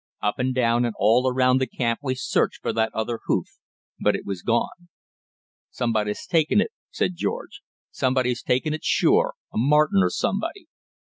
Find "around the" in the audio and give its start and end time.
1.31-1.67